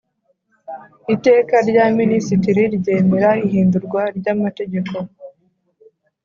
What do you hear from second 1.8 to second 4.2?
minisitiri ryemera ihindurwa